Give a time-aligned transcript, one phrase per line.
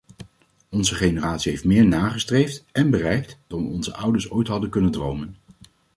[0.69, 5.35] Onze generatie heeft meer nagestreefd, en bereikt, dan onze ouders ooit hadden kunnen dromen.